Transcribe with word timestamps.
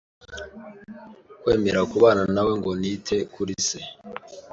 kwemera 1.41 1.79
kubana 1.91 2.21
nawe 2.33 2.51
ngo 2.59 2.71
nite 2.79 3.17
kuri 3.33 3.53
se 3.67 3.79